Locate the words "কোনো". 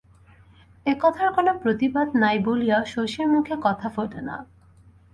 1.33-1.51